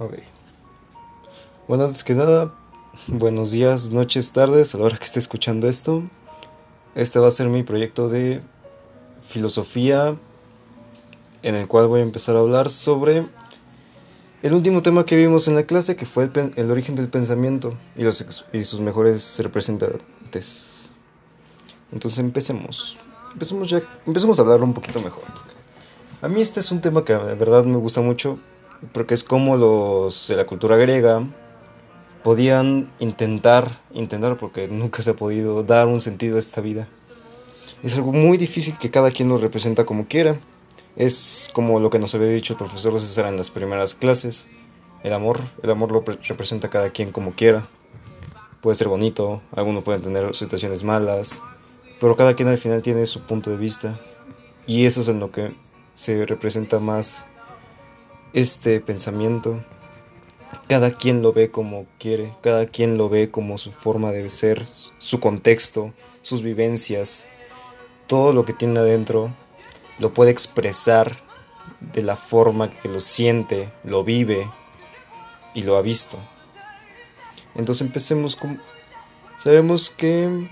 Ok. 0.00 0.14
Bueno, 1.68 1.84
antes 1.84 2.04
que 2.04 2.14
nada, 2.14 2.54
buenos 3.06 3.50
días, 3.50 3.90
noches, 3.90 4.32
tardes, 4.32 4.74
a 4.74 4.78
la 4.78 4.84
hora 4.84 4.96
que 4.96 5.04
esté 5.04 5.18
escuchando 5.18 5.68
esto. 5.68 6.02
Este 6.94 7.18
va 7.18 7.28
a 7.28 7.30
ser 7.30 7.50
mi 7.50 7.62
proyecto 7.62 8.08
de 8.08 8.40
filosofía 9.20 10.16
en 11.42 11.54
el 11.54 11.68
cual 11.68 11.86
voy 11.88 12.00
a 12.00 12.02
empezar 12.02 12.34
a 12.34 12.38
hablar 12.38 12.70
sobre 12.70 13.28
el 14.42 14.54
último 14.54 14.80
tema 14.80 15.04
que 15.04 15.16
vimos 15.16 15.48
en 15.48 15.54
la 15.54 15.64
clase, 15.64 15.96
que 15.96 16.06
fue 16.06 16.30
el, 16.32 16.50
el 16.56 16.70
origen 16.70 16.96
del 16.96 17.10
pensamiento 17.10 17.76
y, 17.94 18.02
los, 18.02 18.46
y 18.54 18.64
sus 18.64 18.80
mejores 18.80 19.38
representantes. 19.40 20.92
Entonces 21.92 22.18
empecemos. 22.20 22.96
Empecemos 23.34 23.68
ya, 23.68 23.82
empecemos 24.06 24.38
a 24.38 24.42
hablar 24.42 24.62
un 24.62 24.72
poquito 24.72 24.98
mejor. 25.02 25.24
A 26.22 26.28
mí 26.28 26.40
este 26.40 26.60
es 26.60 26.72
un 26.72 26.80
tema 26.80 27.04
que 27.04 27.12
de 27.12 27.34
verdad 27.34 27.64
me 27.64 27.76
gusta 27.76 28.00
mucho, 28.00 28.38
porque 28.92 29.14
es 29.14 29.24
como 29.24 29.56
los 29.56 30.28
de 30.28 30.36
la 30.36 30.46
cultura 30.46 30.76
griega 30.76 31.26
podían 32.22 32.92
intentar, 32.98 33.80
intentar 33.92 34.36
porque 34.36 34.68
nunca 34.68 35.02
se 35.02 35.10
ha 35.10 35.14
podido 35.14 35.62
dar 35.62 35.86
un 35.86 36.00
sentido 36.00 36.36
a 36.36 36.38
esta 36.38 36.60
vida. 36.60 36.88
Es 37.82 37.96
algo 37.96 38.12
muy 38.12 38.36
difícil 38.36 38.76
que 38.76 38.90
cada 38.90 39.10
quien 39.10 39.28
lo 39.28 39.38
representa 39.38 39.86
como 39.86 40.06
quiera. 40.06 40.38
Es 40.96 41.50
como 41.54 41.80
lo 41.80 41.88
que 41.88 41.98
nos 41.98 42.14
había 42.14 42.28
dicho 42.28 42.52
el 42.52 42.58
profesor 42.58 43.00
César 43.00 43.26
en 43.26 43.36
las 43.36 43.50
primeras 43.50 43.94
clases. 43.94 44.48
El 45.02 45.14
amor, 45.14 45.40
el 45.62 45.70
amor 45.70 45.92
lo 45.92 46.02
representa 46.02 46.68
cada 46.68 46.90
quien 46.90 47.10
como 47.10 47.32
quiera. 47.32 47.66
Puede 48.60 48.74
ser 48.74 48.88
bonito, 48.88 49.40
algunos 49.56 49.82
pueden 49.82 50.02
tener 50.02 50.34
situaciones 50.34 50.84
malas, 50.84 51.42
pero 51.98 52.16
cada 52.16 52.34
quien 52.34 52.48
al 52.48 52.58
final 52.58 52.82
tiene 52.82 53.06
su 53.06 53.22
punto 53.22 53.50
de 53.50 53.56
vista. 53.56 53.98
Y 54.66 54.84
eso 54.84 55.00
es 55.00 55.08
en 55.08 55.20
lo 55.20 55.30
que 55.30 55.54
se 55.94 56.26
representa 56.26 56.80
más 56.80 57.26
este 58.32 58.80
pensamiento. 58.80 59.62
Cada 60.68 60.92
quien 60.92 61.22
lo 61.22 61.32
ve 61.32 61.50
como 61.50 61.86
quiere, 61.98 62.32
cada 62.42 62.66
quien 62.66 62.96
lo 62.96 63.08
ve 63.08 63.30
como 63.30 63.58
su 63.58 63.72
forma 63.72 64.12
de 64.12 64.28
ser, 64.30 64.64
su 64.66 65.20
contexto, 65.20 65.92
sus 66.22 66.42
vivencias, 66.42 67.26
todo 68.06 68.32
lo 68.32 68.44
que 68.44 68.52
tiene 68.52 68.80
adentro 68.80 69.32
lo 69.98 70.14
puede 70.14 70.30
expresar 70.30 71.16
de 71.80 72.02
la 72.02 72.16
forma 72.16 72.70
que 72.70 72.88
lo 72.88 73.00
siente, 73.00 73.72
lo 73.84 74.04
vive 74.04 74.50
y 75.54 75.62
lo 75.62 75.76
ha 75.76 75.82
visto. 75.82 76.18
Entonces 77.54 77.86
empecemos. 77.86 78.38
Sabemos 79.36 79.90
que 79.90 80.48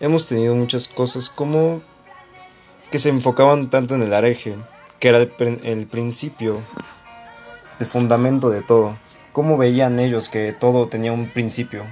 hemos 0.00 0.26
tenido 0.26 0.54
muchas 0.54 0.88
cosas 0.88 1.28
como 1.28 1.82
que 2.90 2.98
se 2.98 3.08
enfocaban 3.08 3.70
tanto 3.70 3.94
en 3.94 4.02
el 4.02 4.12
areje, 4.12 4.56
que 5.04 5.10
era 5.10 5.18
el, 5.18 5.86
principio, 5.86 6.62
el 7.78 7.84
fundamento 7.84 8.48
de 8.48 8.62
todo. 8.62 8.96
Cómo 9.32 9.58
veían 9.58 10.00
ellos 10.00 10.30
que 10.30 10.54
todo 10.54 10.88
tenía 10.88 11.12
un 11.12 11.28
principio 11.28 11.84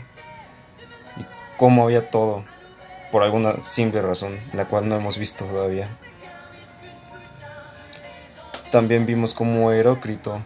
y 1.18 1.26
cómo 1.58 1.84
había 1.84 2.08
todo, 2.08 2.42
por 3.10 3.22
alguna 3.22 3.60
simple 3.60 4.00
razón, 4.00 4.38
la 4.54 4.64
cual 4.64 4.88
no 4.88 4.96
hemos 4.96 5.18
visto 5.18 5.44
todavía. 5.44 5.90
También 8.70 9.04
vimos 9.04 9.34
cómo 9.34 9.70
Herócrito 9.72 10.42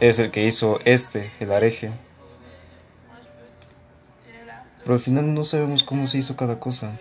es 0.00 0.18
el 0.18 0.32
que 0.32 0.44
hizo 0.44 0.80
este, 0.84 1.30
el 1.38 1.52
areje. 1.52 1.92
Pero 4.82 4.94
al 4.94 5.00
final 5.00 5.32
no 5.34 5.44
sabemos 5.44 5.84
cómo 5.84 6.08
se 6.08 6.18
hizo 6.18 6.34
cada 6.34 6.58
cosa 6.58 6.98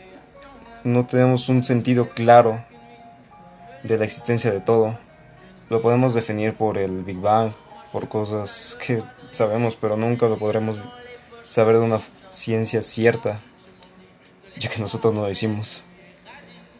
no 0.84 1.06
tenemos 1.06 1.48
un 1.50 1.62
sentido 1.62 2.10
claro 2.10 2.64
de 3.84 3.98
la 3.98 4.06
existencia 4.06 4.52
de 4.52 4.60
todo. 4.60 4.98
Lo 5.70 5.82
podemos 5.82 6.14
definir 6.14 6.54
por 6.54 6.78
el 6.78 7.04
Big 7.04 7.20
Bang, 7.20 7.54
por 7.92 8.10
cosas 8.10 8.78
que 8.86 9.00
sabemos, 9.32 9.76
pero 9.76 9.98
nunca 9.98 10.28
lo 10.28 10.38
podremos 10.38 10.78
saber 11.46 11.78
de 11.78 11.86
una 11.86 12.00
ciencia 12.30 12.82
cierta, 12.82 13.42
ya 14.58 14.70
que 14.70 14.80
nosotros 14.80 15.14
no 15.14 15.22
lo 15.22 15.30
hicimos. 15.30 15.84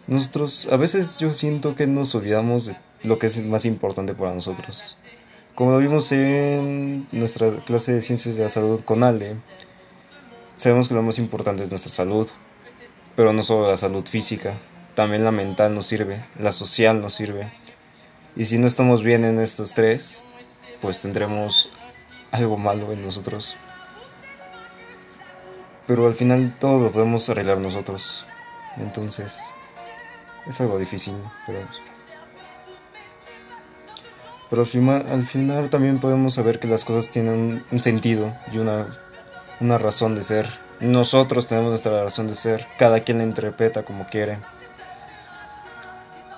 Nosotros, 0.08 0.70
a 0.72 0.78
veces 0.78 1.18
yo 1.18 1.32
siento 1.32 1.76
que 1.76 1.88
nos 1.88 2.16
olvidamos 2.16 2.66
de 2.66 2.78
lo 3.04 3.20
que 3.20 3.28
es 3.28 3.44
más 3.44 3.66
importante 3.66 4.14
para 4.14 4.34
nosotros. 4.34 4.98
Como 5.56 5.72
lo 5.72 5.78
vimos 5.80 6.12
en 6.12 7.08
nuestra 7.12 7.52
clase 7.66 7.94
de 7.94 8.02
ciencias 8.02 8.36
de 8.36 8.44
la 8.44 8.50
salud 8.50 8.82
con 8.82 9.04
Ale, 9.04 9.36
sabemos 10.56 10.88
que 10.88 10.94
lo 10.94 11.04
más 11.04 11.20
importante 11.20 11.64
es 11.64 11.70
nuestra 11.70 11.92
salud, 11.92 12.30
pero 13.16 13.34
no 13.34 13.44
solo 13.44 13.70
la 13.70 13.78
salud 13.78 14.06
física, 14.06 14.58
también 14.96 15.24
la 15.24 15.32
mental 15.32 15.74
nos 15.74 15.86
sirve, 15.86 16.26
la 16.38 16.52
social 16.52 17.02
nos 17.02 17.14
sirve. 17.14 17.52
Y 18.36 18.46
si 18.46 18.58
no 18.58 18.68
estamos 18.68 19.04
bien 19.04 19.26
en 19.26 19.40
estos 19.40 19.74
tres, 19.74 20.22
pues 20.82 21.02
tendremos 21.02 21.70
algo 22.32 22.58
malo 22.58 22.92
en 22.92 23.04
nosotros. 23.04 23.56
Pero 25.88 26.08
al 26.08 26.14
final 26.14 26.56
todo 26.58 26.80
lo 26.80 26.92
podemos 26.92 27.30
arreglar 27.30 27.60
nosotros. 27.60 28.26
Entonces, 28.78 29.44
es 30.48 30.62
algo 30.62 30.78
difícil, 30.78 31.16
pero... 31.46 31.60
Pero 34.50 34.64
al 34.64 34.68
final, 34.68 35.06
al 35.10 35.26
final 35.26 35.70
también 35.70 36.00
podemos 36.00 36.34
saber 36.34 36.60
que 36.60 36.68
las 36.68 36.84
cosas 36.84 37.10
tienen 37.10 37.64
un 37.72 37.82
sentido 37.82 38.36
y 38.52 38.58
una, 38.58 39.00
una 39.62 39.78
razón 39.78 40.14
de 40.14 40.24
ser. 40.24 40.46
Nosotros 40.82 41.48
tenemos 41.48 41.70
nuestra 41.70 42.04
razón 42.04 42.28
de 42.28 42.36
ser, 42.36 42.68
cada 42.78 43.00
quien 43.00 43.20
la 43.20 43.24
interpreta 43.24 43.84
como 43.84 44.08
quiere. 44.08 44.40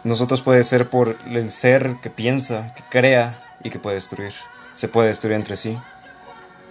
Nosotros 0.03 0.41
puede 0.41 0.63
ser 0.63 0.89
por 0.89 1.17
el 1.25 1.49
ser 1.49 1.95
que 2.01 2.09
piensa, 2.09 2.73
que 2.75 2.83
crea 2.89 3.41
y 3.63 3.69
que 3.69 3.79
puede 3.79 3.95
destruir. 3.95 4.33
Se 4.73 4.89
puede 4.89 5.07
destruir 5.07 5.35
entre 5.35 5.55
sí. 5.55 5.77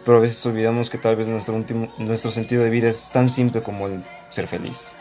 Pero 0.04 0.18
a 0.18 0.20
veces 0.20 0.44
olvidamos 0.44 0.90
que 0.90 0.98
tal 0.98 1.16
vez 1.16 1.28
nuestro, 1.28 1.54
último, 1.54 1.92
nuestro 1.98 2.30
sentido 2.30 2.62
de 2.62 2.70
vida 2.70 2.90
es 2.90 3.10
tan 3.10 3.30
simple 3.30 3.62
como 3.62 3.86
el 3.86 4.04
ser 4.30 4.48
feliz. 4.48 4.94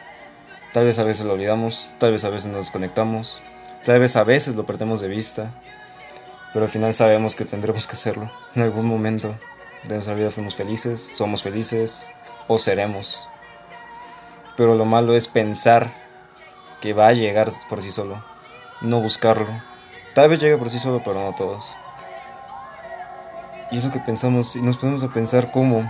Tal 0.74 0.86
vez 0.86 1.00
a 1.00 1.03
veces 1.03 1.25
lo 1.25 1.34
olvidamos, 1.34 1.94
tal 1.97 2.14
vez 2.14 2.24
a 2.24 2.30
veces 2.30 2.52
nos 2.52 2.66
desconectamos, 2.66 3.41
tal 3.84 4.00
vez 4.00 4.16
a 4.16 4.24
veces 4.24 4.56
lo 4.56 4.66
perdemos 4.66 5.02
de 5.02 5.09
vista. 5.09 5.52
Pero 6.53 6.66
al 6.66 6.72
final 6.72 6.94
sabemos 6.94 7.36
que 7.36 7.46
tendremos 7.46 7.88
que 7.88 7.94
hacerlo. 7.94 8.31
En 8.56 8.62
algún 8.62 8.86
momento 8.86 9.36
de 9.84 9.96
nuestra 9.96 10.14
vida 10.14 10.31
fuimos 10.31 10.56
felices, 10.56 11.02
somos 11.16 11.44
felices, 11.44 12.08
o 12.47 12.58
seremos. 12.58 13.28
Pero 14.56 14.75
lo 14.75 14.86
malo 14.86 15.16
es 15.16 15.28
pensar 15.28 15.91
que 16.81 16.94
va 16.94 17.08
a 17.08 17.14
llegar 17.14 17.50
por 17.69 17.81
sí 17.81 17.92
solo, 17.92 18.24
no 18.81 19.00
buscarlo. 19.00 19.62
Tal 20.14 20.30
vez 20.30 20.40
llegue 20.40 20.58
por 20.58 20.69
sí 20.69 20.80
solo, 20.80 21.02
pero 21.03 21.24
no 21.24 21.36
todos. 21.36 21.78
Y 23.72 23.78
eso 23.78 23.92
que 23.92 24.00
pensamos, 24.00 24.56
y 24.56 24.62
nos 24.62 24.78
podemos 24.78 25.03
a 25.03 25.14
pensar 25.14 25.52
cómo, 25.52 25.90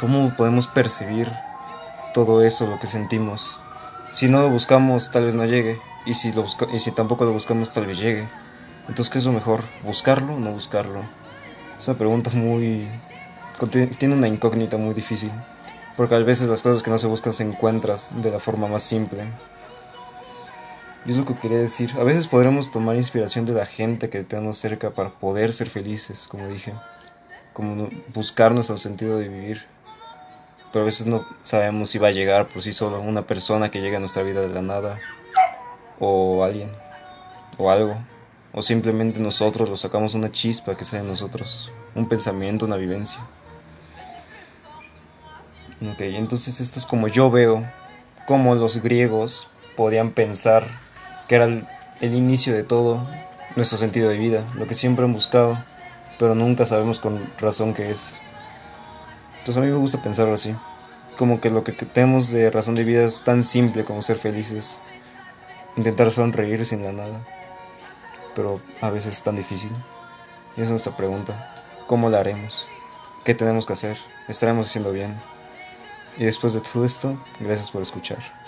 cómo 0.00 0.34
podemos 0.34 0.66
percibir 0.66 1.30
todo 2.12 2.42
eso, 2.42 2.66
lo 2.66 2.80
que 2.80 2.88
sentimos. 2.88 3.60
Si 4.10 4.28
no 4.28 4.42
lo 4.42 4.50
buscamos, 4.50 5.10
tal 5.12 5.26
vez 5.26 5.34
no 5.34 5.44
llegue. 5.44 5.80
Y 6.06 6.14
si, 6.14 6.32
lo 6.32 6.44
y 6.72 6.80
si 6.80 6.90
tampoco 6.90 7.24
lo 7.24 7.32
buscamos, 7.32 7.70
tal 7.70 7.86
vez 7.86 7.98
llegue. 7.98 8.28
Entonces, 8.88 9.10
¿qué 9.10 9.18
es 9.18 9.24
lo 9.24 9.32
mejor? 9.32 9.62
¿Buscarlo 9.82 10.34
o 10.34 10.38
no 10.40 10.52
buscarlo? 10.52 11.00
Es 11.78 11.86
una 11.88 11.98
pregunta 11.98 12.30
muy, 12.32 12.88
tiene 13.98 14.14
una 14.14 14.28
incógnita 14.28 14.76
muy 14.76 14.94
difícil, 14.94 15.30
porque 15.96 16.14
a 16.14 16.18
veces 16.18 16.48
las 16.48 16.62
cosas 16.62 16.82
que 16.82 16.90
no 16.90 16.98
se 16.98 17.06
buscan 17.06 17.32
se 17.32 17.42
encuentras 17.42 18.12
de 18.16 18.30
la 18.30 18.38
forma 18.38 18.66
más 18.66 18.82
simple. 18.82 19.24
Y 21.06 21.12
es 21.12 21.16
lo 21.16 21.24
que 21.24 21.36
quería 21.36 21.58
decir. 21.58 21.92
A 22.00 22.02
veces 22.02 22.26
podremos 22.26 22.72
tomar 22.72 22.96
inspiración 22.96 23.46
de 23.46 23.52
la 23.52 23.64
gente 23.64 24.10
que 24.10 24.24
tenemos 24.24 24.58
cerca 24.58 24.90
para 24.90 25.10
poder 25.10 25.52
ser 25.52 25.70
felices, 25.70 26.26
como 26.28 26.48
dije, 26.48 26.74
como 27.52 27.88
buscar 28.12 28.52
nuestro 28.52 28.76
sentido 28.76 29.18
de 29.18 29.28
vivir. 29.28 29.66
Pero 30.72 30.82
a 30.82 30.86
veces 30.86 31.06
no 31.06 31.24
sabemos 31.42 31.90
si 31.90 31.98
va 31.98 32.08
a 32.08 32.12
llegar 32.12 32.48
por 32.48 32.60
sí 32.60 32.72
solo 32.72 33.00
una 33.00 33.24
persona 33.24 33.70
que 33.70 33.80
llegue 33.80 33.96
a 33.96 34.00
nuestra 34.00 34.24
vida 34.24 34.40
de 34.40 34.48
la 34.48 34.62
nada, 34.62 34.98
o 36.00 36.42
alguien, 36.42 36.72
o 37.56 37.70
algo, 37.70 37.96
o 38.52 38.60
simplemente 38.60 39.20
nosotros 39.20 39.68
lo 39.68 39.76
sacamos 39.76 40.14
una 40.14 40.32
chispa 40.32 40.76
que 40.76 40.84
sale 40.84 41.04
de 41.04 41.08
nosotros, 41.08 41.72
un 41.94 42.08
pensamiento, 42.08 42.66
una 42.66 42.76
vivencia. 42.76 43.20
Ok, 45.80 46.00
entonces 46.00 46.58
esto 46.60 46.80
es 46.80 46.86
como 46.86 47.06
yo 47.06 47.30
veo 47.30 47.64
cómo 48.26 48.56
los 48.56 48.82
griegos 48.82 49.50
podían 49.76 50.10
pensar 50.10 50.85
que 51.28 51.34
era 51.34 51.44
el, 51.44 51.66
inicio 52.00 52.54
de 52.54 52.64
todo 52.64 53.06
nuestro 53.56 53.78
sentido 53.78 54.08
de 54.08 54.18
vida, 54.18 54.44
lo 54.54 54.66
que 54.66 54.74
siempre 54.74 55.04
han 55.04 55.12
buscado, 55.12 55.62
pero 56.18 56.34
nunca 56.34 56.66
sabemos 56.66 57.00
con 57.00 57.32
razón 57.38 57.74
qué 57.74 57.90
es. 57.90 58.18
Entonces 59.38 59.56
a 59.56 59.60
mí 59.60 59.70
me 59.70 59.78
gusta 59.78 60.02
pensarlo 60.02 60.34
así, 60.34 60.54
como 61.16 61.40
que 61.40 61.50
lo 61.50 61.64
que 61.64 61.72
tenemos 61.72 62.30
de 62.30 62.50
razón 62.50 62.74
de 62.74 62.84
vida 62.84 63.04
es 63.04 63.22
tan 63.22 63.42
simple 63.42 63.84
como 63.84 64.02
ser 64.02 64.16
felices, 64.16 64.78
intentar 65.76 66.10
sonreír 66.10 66.64
sin 66.66 66.82
la 66.82 66.92
nada, 66.92 67.20
pero 68.34 68.60
a 68.80 68.90
veces 68.90 69.14
es 69.14 69.22
tan 69.22 69.36
difícil. 69.36 69.72
Y 70.56 70.60
esa 70.60 70.64
es 70.64 70.70
nuestra 70.70 70.96
pregunta, 70.96 71.54
¿cómo 71.86 72.10
la 72.10 72.20
haremos? 72.20 72.66
¿Qué 73.24 73.34
tenemos 73.34 73.66
que 73.66 73.72
hacer? 73.72 73.98
¿Estaremos 74.28 74.68
haciendo 74.68 74.92
bien? 74.92 75.20
Y 76.18 76.24
después 76.24 76.52
de 76.52 76.60
todo 76.60 76.84
esto, 76.84 77.18
gracias 77.40 77.70
por 77.70 77.82
escuchar. 77.82 78.45